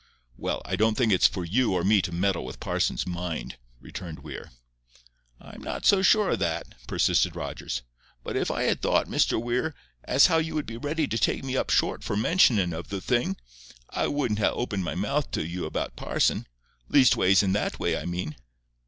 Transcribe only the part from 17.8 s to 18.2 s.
I